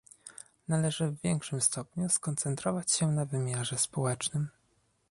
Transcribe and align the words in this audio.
Należy 0.67 1.07
w 1.07 1.21
większym 1.21 1.61
stopniu 1.61 2.09
skoncentrować 2.09 2.91
się 2.91 3.07
na 3.11 3.25
wymiarze 3.25 3.77
społecznym 3.77 4.47